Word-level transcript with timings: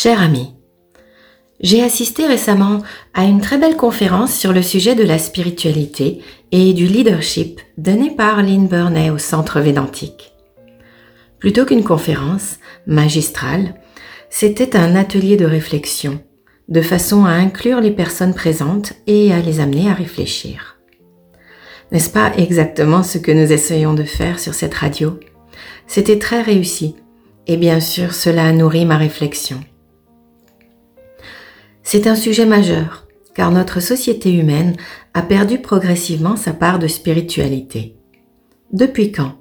Cher 0.00 0.22
ami, 0.22 0.54
j'ai 1.58 1.82
assisté 1.82 2.24
récemment 2.24 2.84
à 3.14 3.24
une 3.24 3.40
très 3.40 3.58
belle 3.58 3.76
conférence 3.76 4.32
sur 4.32 4.52
le 4.52 4.62
sujet 4.62 4.94
de 4.94 5.02
la 5.02 5.18
spiritualité 5.18 6.20
et 6.52 6.72
du 6.72 6.86
leadership 6.86 7.60
donnée 7.78 8.12
par 8.12 8.40
Lynn 8.44 8.68
Burney 8.68 9.10
au 9.10 9.18
Centre 9.18 9.58
Védantique. 9.58 10.34
Plutôt 11.40 11.64
qu'une 11.64 11.82
conférence 11.82 12.58
magistrale, 12.86 13.74
c'était 14.30 14.76
un 14.76 14.94
atelier 14.94 15.36
de 15.36 15.46
réflexion, 15.46 16.20
de 16.68 16.80
façon 16.80 17.24
à 17.24 17.30
inclure 17.30 17.80
les 17.80 17.90
personnes 17.90 18.34
présentes 18.34 18.92
et 19.08 19.32
à 19.32 19.40
les 19.40 19.58
amener 19.58 19.90
à 19.90 19.94
réfléchir. 19.94 20.78
N'est-ce 21.90 22.10
pas 22.10 22.32
exactement 22.36 23.02
ce 23.02 23.18
que 23.18 23.32
nous 23.32 23.52
essayons 23.52 23.94
de 23.94 24.04
faire 24.04 24.38
sur 24.38 24.54
cette 24.54 24.74
radio? 24.74 25.18
C'était 25.88 26.20
très 26.20 26.40
réussi, 26.40 26.94
et 27.48 27.56
bien 27.56 27.80
sûr 27.80 28.14
cela 28.14 28.46
a 28.46 28.52
nourri 28.52 28.84
ma 28.84 28.96
réflexion. 28.96 29.58
C'est 31.90 32.06
un 32.06 32.16
sujet 32.16 32.44
majeur, 32.44 33.06
car 33.34 33.50
notre 33.50 33.80
société 33.80 34.30
humaine 34.30 34.76
a 35.14 35.22
perdu 35.22 35.56
progressivement 35.56 36.36
sa 36.36 36.52
part 36.52 36.78
de 36.78 36.86
spiritualité. 36.86 37.96
Depuis 38.74 39.10
quand? 39.10 39.36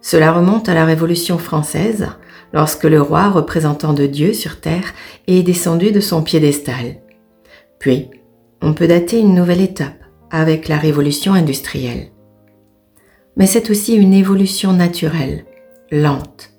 Cela 0.00 0.32
remonte 0.32 0.68
à 0.68 0.74
la 0.74 0.84
Révolution 0.84 1.38
française, 1.38 2.08
lorsque 2.52 2.82
le 2.82 3.00
roi 3.00 3.28
représentant 3.28 3.92
de 3.92 4.06
Dieu 4.06 4.32
sur 4.32 4.58
terre 4.60 4.92
est 5.28 5.44
descendu 5.44 5.92
de 5.92 6.00
son 6.00 6.24
piédestal. 6.24 6.96
Puis, 7.78 8.10
on 8.60 8.74
peut 8.74 8.88
dater 8.88 9.20
une 9.20 9.36
nouvelle 9.36 9.60
étape 9.60 10.02
avec 10.32 10.66
la 10.66 10.78
révolution 10.78 11.32
industrielle. 11.32 12.08
Mais 13.36 13.46
c'est 13.46 13.70
aussi 13.70 13.94
une 13.94 14.14
évolution 14.14 14.72
naturelle, 14.72 15.44
lente. 15.92 16.50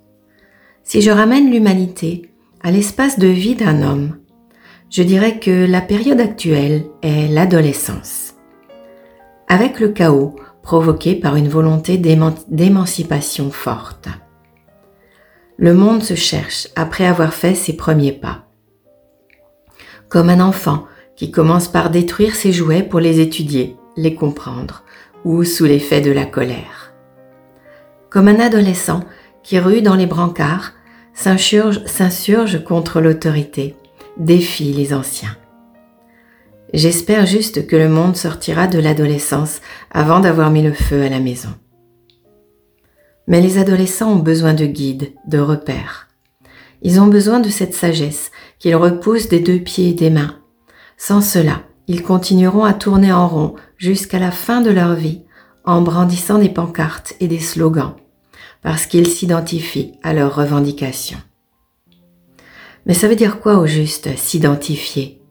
Si 0.85 1.01
je 1.01 1.11
ramène 1.11 1.51
l'humanité 1.51 2.31
à 2.61 2.71
l'espace 2.71 3.19
de 3.19 3.27
vie 3.27 3.55
d'un 3.55 3.81
homme, 3.81 4.15
je 4.94 5.02
dirais 5.02 5.39
que 5.39 5.66
la 5.66 5.81
période 5.81 6.22
actuelle 6.22 6.86
est 7.02 7.27
l'adolescence. 7.27 8.36
Avec 9.47 9.80
le 9.80 9.88
chaos 9.88 10.35
provoqué 10.61 11.16
par 11.16 11.35
une 11.35 11.50
volonté 11.50 11.97
d'émancipation 11.97 13.50
forte. 13.50 14.08
Le 15.58 15.73
monde 15.73 16.03
se 16.03 16.13
cherche 16.13 16.67
après 16.75 17.08
avoir 17.08 17.33
fait 17.33 17.55
ses 17.55 17.75
premiers 17.75 18.11
pas. 18.11 18.45
Comme 20.09 20.30
un 20.30 20.39
enfant 20.39 20.85
qui 21.16 21.31
commence 21.31 21.67
par 21.67 21.89
détruire 21.89 22.35
ses 22.35 22.52
jouets 22.52 22.83
pour 22.83 23.00
les 23.00 23.19
étudier, 23.19 23.75
les 23.97 24.13
comprendre, 24.13 24.83
ou 25.25 25.44
sous 25.44 25.66
l'effet 25.66 26.02
de 26.02 26.11
la 26.11 26.25
colère. 26.25 26.94
Comme 28.11 28.28
un 28.28 28.39
adolescent 28.39 29.03
qui 29.41 29.57
rue 29.57 29.81
dans 29.81 29.95
les 29.95 30.05
brancards, 30.05 30.73
s'insurge 31.16 32.63
contre 32.63 33.02
l'autorité, 33.02 33.75
défie 34.17 34.73
les 34.73 34.94
anciens. 34.94 35.36
J'espère 36.73 37.25
juste 37.25 37.67
que 37.67 37.75
le 37.75 37.88
monde 37.88 38.16
sortira 38.16 38.67
de 38.67 38.80
l'adolescence 38.80 39.61
avant 39.92 40.19
d'avoir 40.19 40.50
mis 40.50 40.64
le 40.64 40.73
feu 40.73 41.03
à 41.03 41.09
la 41.09 41.19
maison. 41.19 41.50
Mais 43.28 43.41
les 43.41 43.58
adolescents 43.58 44.11
ont 44.11 44.19
besoin 44.19 44.53
de 44.53 44.66
guides, 44.66 45.14
de 45.28 45.39
repères. 45.39 46.08
Ils 46.81 47.00
ont 47.00 47.08
besoin 47.08 47.39
de 47.39 47.50
cette 47.50 47.73
sagesse 47.73 48.31
qu'ils 48.59 48.75
repoussent 48.75 49.30
des 49.30 49.39
deux 49.39 49.59
pieds 49.59 49.89
et 49.89 49.94
des 49.94 50.09
mains. 50.09 50.39
Sans 50.97 51.22
cela, 51.22 51.61
ils 51.88 52.03
continueront 52.03 52.64
à 52.64 52.73
tourner 52.73 53.14
en 53.14 53.28
rond 53.28 53.56
jusqu'à 53.78 54.19
la 54.19 54.31
fin 54.31 54.61
de 54.61 54.72
leur 54.72 54.95
vie 54.95 55.22
en 55.66 55.81
brandissant 55.81 56.39
des 56.39 56.50
pancartes 56.50 57.14
et 57.19 57.28
des 57.28 57.39
slogans, 57.39 57.95
parce 58.61 58.86
qu'ils 58.86 59.08
s'identifient 59.08 59.94
à 60.03 60.14
leurs 60.14 60.36
revendications. 60.36 61.19
Mais 62.85 62.94
ça 62.94 63.07
veut 63.07 63.16
dire 63.16 63.39
quoi 63.39 63.57
au 63.57 63.66
juste 63.66 64.16
s'identifier? 64.17 65.21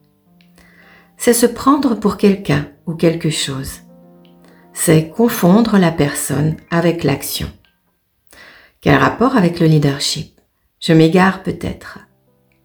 C'est 1.17 1.33
se 1.33 1.47
prendre 1.47 1.95
pour 1.95 2.17
quelqu'un 2.17 2.69
ou 2.87 2.95
quelque 2.95 3.31
chose. 3.31 3.81
C'est 4.73 5.09
confondre 5.09 5.79
la 5.79 5.93
personne 5.93 6.57
avec 6.71 7.05
l'action. 7.05 7.49
Quel 8.81 8.97
rapport 8.97 9.37
avec 9.37 9.61
le 9.61 9.67
leadership? 9.67 10.41
Je 10.81 10.93
m'égare 10.93 11.43
peut-être. 11.43 12.01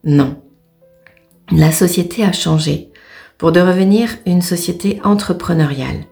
Non. 0.04 0.42
La 1.52 1.72
société 1.72 2.24
a 2.24 2.32
changé 2.32 2.92
pour 3.38 3.52
devenir 3.52 4.10
une 4.26 4.42
société 4.42 5.00
entrepreneuriale. 5.04 6.06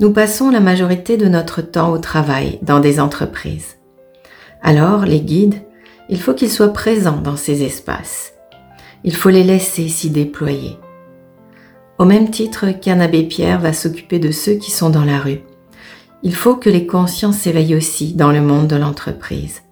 Nous 0.00 0.12
passons 0.12 0.50
la 0.50 0.60
majorité 0.60 1.16
de 1.16 1.26
notre 1.26 1.60
temps 1.60 1.90
au 1.90 1.98
travail 1.98 2.60
dans 2.62 2.78
des 2.78 3.00
entreprises. 3.00 3.78
Alors, 4.62 5.04
les 5.04 5.20
guides, 5.20 5.62
il 6.08 6.20
faut 6.20 6.34
qu'ils 6.34 6.50
soient 6.50 6.72
présents 6.72 7.20
dans 7.20 7.36
ces 7.36 7.62
espaces. 7.62 8.32
Il 9.04 9.14
faut 9.14 9.28
les 9.28 9.44
laisser 9.44 9.88
s'y 9.88 10.10
déployer. 10.10 10.78
Au 11.98 12.04
même 12.04 12.30
titre 12.30 12.70
qu'un 12.70 13.00
abbé 13.00 13.24
Pierre 13.24 13.60
va 13.60 13.72
s'occuper 13.72 14.18
de 14.18 14.30
ceux 14.30 14.54
qui 14.54 14.70
sont 14.70 14.90
dans 14.90 15.04
la 15.04 15.18
rue, 15.18 15.40
il 16.22 16.34
faut 16.34 16.56
que 16.56 16.70
les 16.70 16.86
consciences 16.86 17.38
s'éveillent 17.38 17.76
aussi 17.76 18.14
dans 18.14 18.32
le 18.32 18.40
monde 18.40 18.66
de 18.66 18.76
l'entreprise. 18.76 19.62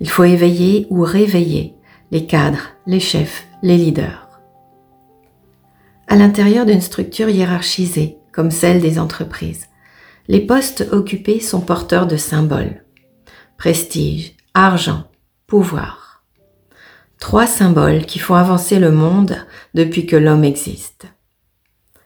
Il 0.00 0.08
faut 0.08 0.24
éveiller 0.24 0.86
ou 0.90 1.02
réveiller 1.02 1.74
les 2.10 2.26
cadres, 2.26 2.70
les 2.86 3.00
chefs, 3.00 3.46
les 3.62 3.76
leaders. 3.76 4.28
À 6.08 6.16
l'intérieur 6.16 6.66
d'une 6.66 6.80
structure 6.80 7.28
hiérarchisée, 7.28 8.18
comme 8.32 8.50
celle 8.50 8.80
des 8.80 8.98
entreprises, 8.98 9.66
les 10.28 10.40
postes 10.40 10.86
occupés 10.92 11.40
sont 11.40 11.60
porteurs 11.60 12.06
de 12.06 12.16
symboles. 12.16 12.84
Prestige, 13.56 14.34
argent, 14.54 15.04
pouvoir. 15.50 16.22
Trois 17.18 17.48
symboles 17.48 18.06
qui 18.06 18.20
font 18.20 18.36
avancer 18.36 18.78
le 18.78 18.92
monde 18.92 19.36
depuis 19.74 20.06
que 20.06 20.14
l'homme 20.14 20.44
existe. 20.44 21.06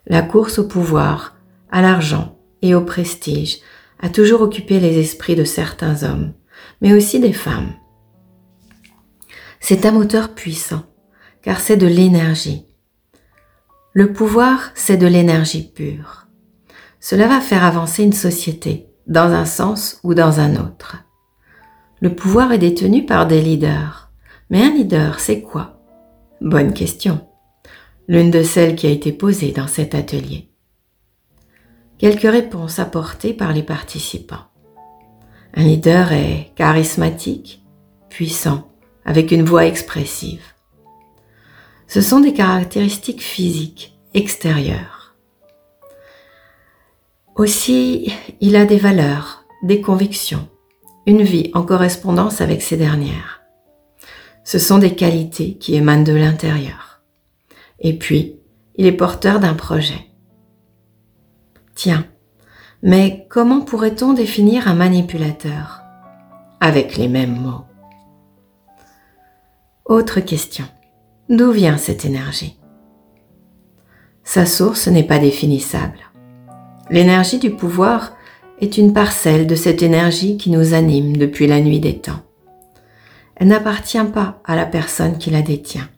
La 0.07 0.23
course 0.23 0.59
au 0.59 0.67
pouvoir, 0.67 1.37
à 1.71 1.83
l'argent 1.83 2.39
et 2.63 2.75
au 2.75 2.81
prestige 2.81 3.59
a 4.01 4.09
toujours 4.09 4.41
occupé 4.41 4.81
les 4.81 4.99
esprits 4.99 5.37
de 5.37 5.45
certains 5.45 6.05
hommes, 6.05 6.33
mais 6.81 6.95
aussi 6.95 7.21
des 7.21 7.35
femmes. 7.35 7.75
C'est 9.61 9.85
un 9.85 9.93
moteur 9.93 10.35
puissant, 10.35 10.85
car 11.43 11.61
c'est 11.61 11.77
de 11.77 11.87
l'énergie. 11.87 12.65
Le 13.93 14.15
pouvoir, 14.15 14.71
c'est 14.75 14.97
de 14.97 15.07
l'énergie 15.07 15.71
pure. 15.71 16.29
Cela 16.99 17.29
va 17.29 17.43
faire 17.43 17.65
avancer 17.65 18.05
une 18.05 18.15
société, 18.15 18.87
dans 19.07 19.33
un 19.33 19.45
sens 19.45 20.01
ou 20.03 20.15
dans 20.15 20.41
un 20.41 20.57
autre. 20.57 21.04
Le 22.05 22.15
pouvoir 22.15 22.53
est 22.53 22.59
détenu 22.59 23.07
par 23.07 23.27
des 23.27 23.41
leaders. 23.41 24.11
Mais 24.51 24.63
un 24.63 24.75
leader, 24.75 25.21
c'est 25.21 25.41
quoi? 25.41 25.81
Bonne 26.43 26.75
question. 26.75 27.27
L'une 28.09 28.31
de 28.31 28.43
celles 28.43 28.77
qui 28.77 28.87
a 28.87 28.91
été 28.91 29.11
posée 29.11 29.53
dans 29.53 29.69
cet 29.69 29.95
atelier. 29.95 30.51
Quelques 31.97 32.31
réponses 32.31 32.79
apportées 32.79 33.33
par 33.33 33.55
les 33.55 33.63
participants. 33.63 34.51
Un 35.55 35.63
leader 35.63 36.13
est 36.13 36.53
charismatique, 36.57 37.65
puissant, 38.11 38.71
avec 39.07 39.33
une 39.33 39.47
voix 39.47 39.65
expressive. 39.65 40.45
Ce 41.87 42.03
sont 42.03 42.21
des 42.21 42.35
caractéristiques 42.35 43.23
physiques, 43.23 43.99
extérieures. 44.13 45.17
Aussi, 47.35 48.13
il 48.43 48.57
a 48.57 48.67
des 48.67 48.77
valeurs, 48.77 49.47
des 49.63 49.81
convictions, 49.81 50.51
une 51.07 51.23
vie 51.23 51.51
en 51.55 51.63
correspondance 51.63 52.41
avec 52.41 52.63
ces 52.63 52.77
dernières. 52.77 53.43
Ce 54.45 54.59
sont 54.59 54.79
des 54.79 54.95
qualités 54.95 55.55
qui 55.55 55.75
émanent 55.75 56.05
de 56.05 56.13
l'intérieur. 56.13 57.03
Et 57.81 57.99
puis, 57.99 58.37
il 58.77 58.87
est 58.87 58.93
porteur 58.93 59.41
d'un 59.41 59.55
projet. 59.55 60.07
Tiens, 61.75 62.07
mais 62.83 63.27
comment 63.31 63.63
pourrait-on 63.63 64.13
définir 64.13 64.69
un 64.69 64.75
manipulateur 64.75 65.83
Avec 66.61 66.97
les 66.97 67.09
mêmes 67.09 67.41
mots? 67.41 67.65
Autre 69.85 70.21
question. 70.21 70.65
D'où 71.29 71.51
vient 71.53 71.79
cette 71.79 72.05
énergie? 72.05 72.59
Sa 74.23 74.47
source 74.47 74.89
n'est 74.89 75.07
pas 75.07 75.19
définissable. 75.19 75.99
L'énergie 76.91 77.39
du 77.39 77.51
pouvoir 77.51 78.13
est 78.61 78.79
une 78.79 78.93
parcelle 78.93 79.47
de 79.47 79.55
cette 79.55 79.83
énergie 79.83 80.37
qui 80.37 80.51
nous 80.51 80.75
anime 80.75 81.17
depuis 81.17 81.47
la 81.47 81.61
nuit 81.61 81.81
des 81.81 81.99
temps. 81.99 82.23
Elle 83.37 83.49
n'appartient 83.49 84.05
pas 84.13 84.41
à 84.45 84.55
la 84.55 84.67
personne 84.67 85.19
qui 85.19 85.31
la 85.31 85.43
détient. 85.43 85.89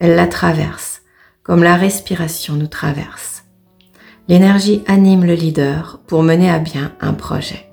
Elle 0.00 0.16
la 0.16 0.26
traverse, 0.26 1.02
comme 1.42 1.62
la 1.62 1.76
respiration 1.76 2.54
nous 2.54 2.66
traverse. 2.66 3.44
L'énergie 4.28 4.82
anime 4.86 5.24
le 5.24 5.34
leader 5.34 6.00
pour 6.06 6.22
mener 6.22 6.50
à 6.50 6.58
bien 6.58 6.92
un 7.00 7.12
projet. 7.12 7.70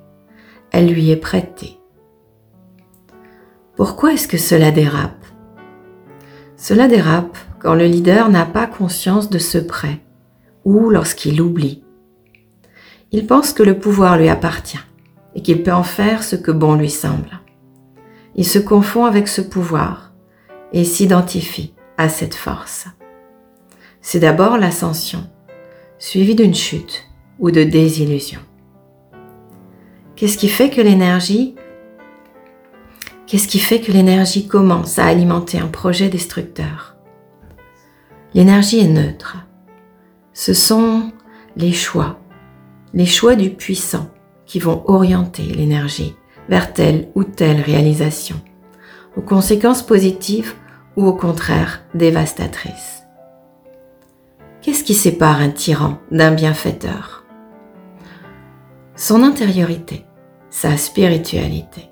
Elle 0.72 0.92
lui 0.92 1.10
est 1.12 1.16
prêtée. 1.16 1.80
Pourquoi 3.76 4.14
est-ce 4.14 4.28
que 4.28 4.38
cela 4.38 4.72
dérape? 4.72 5.26
Cela 6.58 6.88
dérape 6.88 7.38
quand 7.60 7.76
le 7.76 7.86
leader 7.86 8.30
n'a 8.30 8.46
pas 8.46 8.68
conscience 8.68 9.30
de 9.30 9.40
ce 9.40 9.58
prêt 9.58 10.02
ou 10.66 10.90
lorsqu'il 10.90 11.42
oublie 11.42 11.84
il 13.12 13.26
pense 13.26 13.54
que 13.54 13.64
le 13.64 13.80
pouvoir 13.80 14.18
lui 14.18 14.30
appartient 14.30 14.80
et 15.36 15.42
qu'il 15.42 15.64
peut 15.64 15.74
en 15.74 15.84
faire 15.84 16.24
ce 16.24 16.36
que 16.36 16.52
bon 16.52 16.76
lui 16.76 16.90
semble. 16.90 17.40
Il 18.36 18.46
se 18.46 18.60
confond 18.60 19.06
avec 19.06 19.28
ce 19.28 19.42
pouvoir 19.42 20.12
et 20.72 20.84
s'identifie 20.84 21.74
à 21.98 22.10
cette 22.10 22.36
force. 22.36 22.88
C'est 24.02 24.20
d'abord 24.20 24.58
l'ascension, 24.58 25.30
suivie 25.98 26.36
d'une 26.36 26.56
chute 26.56 27.06
ou 27.40 27.52
de 27.52 27.64
désillusion. 27.64 28.40
Qu'est-ce 30.16 30.38
qui 30.38 30.50
fait 30.50 30.70
que 30.70 30.82
l'énergie 30.82 31.56
Qu'est-ce 33.26 33.48
qui 33.48 33.60
fait 33.60 33.80
que 33.80 33.92
l'énergie 33.92 34.48
commence 34.48 34.98
à 34.98 35.06
alimenter 35.06 35.60
un 35.60 35.68
projet 35.68 36.10
destructeur? 36.10 36.96
L'énergie 38.34 38.80
est 38.80 38.88
neutre. 38.88 39.38
Ce 40.34 40.54
sont 40.54 41.12
les 41.56 41.74
choix, 41.74 42.20
les 42.94 43.06
choix 43.06 43.36
du 43.36 43.52
puissant 43.52 44.10
qui 44.46 44.60
vont 44.60 44.84
orienter 44.88 45.44
l'énergie 45.44 46.16
vers 46.48 46.74
telle 46.74 47.10
ou 47.16 47.24
telle 47.24 47.62
réalisation, 47.62 48.42
aux 49.16 49.22
conséquences 49.22 49.84
positives 49.84 50.54
ou 50.96 51.06
au 51.06 51.14
contraire 51.14 51.84
dévastatrices. 51.94 53.04
Qu'est-ce 54.62 54.84
qui 54.84 54.96
sépare 54.96 55.40
un 55.40 55.50
tyran 55.50 56.00
d'un 56.12 56.32
bienfaiteur? 56.32 57.24
Son 58.96 59.24
intériorité, 59.24 60.06
sa 60.50 60.76
spiritualité, 60.76 61.90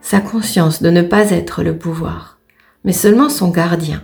sa 0.00 0.20
conscience 0.20 0.82
de 0.82 0.90
ne 0.90 1.02
pas 1.02 1.30
être 1.30 1.62
le 1.62 1.78
pouvoir, 1.78 2.38
mais 2.84 2.92
seulement 2.92 3.28
son 3.28 3.50
gardien, 3.50 4.02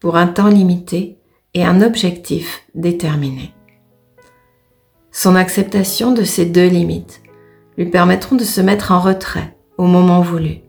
pour 0.00 0.16
un 0.16 0.26
temps 0.26 0.48
limité 0.48 1.18
et 1.54 1.64
un 1.64 1.80
objectif 1.82 2.62
déterminé. 2.74 3.54
Son 5.14 5.36
acceptation 5.36 6.12
de 6.12 6.24
ces 6.24 6.46
deux 6.46 6.66
limites 6.66 7.22
lui 7.76 7.86
permettront 7.86 8.34
de 8.34 8.44
se 8.44 8.62
mettre 8.62 8.92
en 8.92 9.00
retrait 9.00 9.56
au 9.76 9.84
moment 9.84 10.22
voulu, 10.22 10.60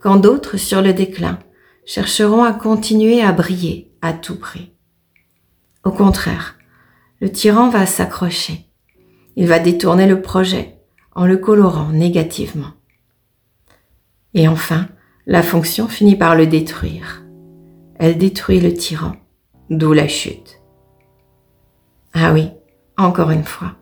quand 0.00 0.16
d'autres 0.16 0.56
sur 0.56 0.82
le 0.82 0.92
déclin 0.92 1.38
chercheront 1.86 2.42
à 2.42 2.52
continuer 2.52 3.22
à 3.22 3.32
briller 3.32 3.92
à 4.02 4.12
tout 4.12 4.36
prix. 4.36 4.72
Au 5.84 5.92
contraire, 5.92 6.56
le 7.20 7.30
tyran 7.30 7.70
va 7.70 7.86
s'accrocher. 7.86 8.66
Il 9.36 9.46
va 9.46 9.60
détourner 9.60 10.06
le 10.06 10.20
projet 10.20 10.76
en 11.14 11.24
le 11.24 11.36
colorant 11.36 11.90
négativement. 11.90 12.72
Et 14.34 14.48
enfin, 14.48 14.88
la 15.26 15.42
fonction 15.42 15.86
finit 15.88 16.16
par 16.16 16.34
le 16.34 16.46
détruire. 16.46 17.22
Elle 17.94 18.18
détruit 18.18 18.60
le 18.60 18.74
tyran, 18.74 19.14
d'où 19.70 19.92
la 19.92 20.08
chute. 20.08 20.60
Ah 22.12 22.32
oui, 22.32 22.50
encore 22.98 23.30
une 23.30 23.44
fois, 23.44 23.72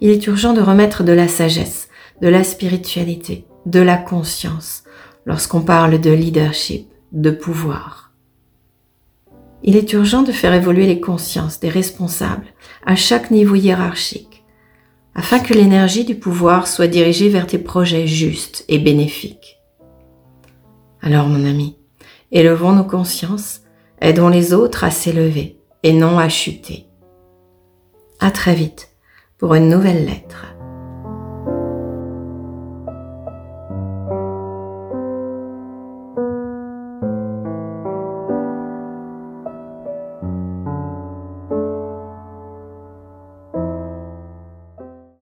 il 0.00 0.10
est 0.10 0.26
urgent 0.26 0.52
de 0.52 0.60
remettre 0.60 1.04
de 1.04 1.12
la 1.12 1.28
sagesse, 1.28 1.88
de 2.20 2.28
la 2.28 2.44
spiritualité, 2.44 3.46
de 3.66 3.80
la 3.80 3.96
conscience 3.96 4.84
lorsqu'on 5.24 5.60
parle 5.60 6.00
de 6.00 6.10
leadership, 6.10 6.88
de 7.12 7.30
pouvoir. 7.30 8.12
Il 9.62 9.76
est 9.76 9.92
urgent 9.92 10.22
de 10.22 10.32
faire 10.32 10.54
évoluer 10.54 10.86
les 10.86 11.00
consciences 11.00 11.60
des 11.60 11.68
responsables 11.68 12.46
à 12.86 12.96
chaque 12.96 13.30
niveau 13.30 13.54
hiérarchique, 13.54 14.44
afin 15.14 15.38
que 15.38 15.54
l'énergie 15.54 16.04
du 16.04 16.14
pouvoir 16.14 16.66
soit 16.66 16.86
dirigée 16.86 17.28
vers 17.28 17.46
tes 17.46 17.58
projets 17.58 18.06
justes 18.06 18.64
et 18.68 18.78
bénéfiques. 18.78 19.58
Alors 21.02 21.26
mon 21.26 21.44
ami, 21.46 21.76
élevons 22.32 22.72
nos 22.72 22.84
consciences, 22.84 23.60
aidons 24.00 24.28
les 24.28 24.54
autres 24.54 24.84
à 24.84 24.90
s'élever 24.90 25.58
et 25.82 25.92
non 25.92 26.18
à 26.18 26.28
chuter. 26.28 26.89
À 28.22 28.30
très 28.30 28.54
vite 28.54 28.90
pour 29.38 29.54
une 29.54 29.70
nouvelle 29.70 30.04
lettre. 30.04 30.59